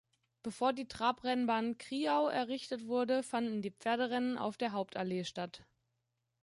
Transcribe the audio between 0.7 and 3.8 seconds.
die Trabrennbahn Krieau errichtet wurde, fanden die